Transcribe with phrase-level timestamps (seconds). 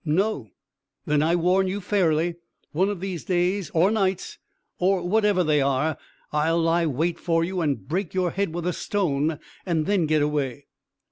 [0.03, 0.49] "No."
[1.05, 2.33] "Then I warn you fairly.
[2.71, 4.39] One of these days, or nights,
[4.79, 5.95] or whatever they are,
[6.33, 10.23] I'll lie wait for you, and break your head with a stone, and then get
[10.23, 10.65] away."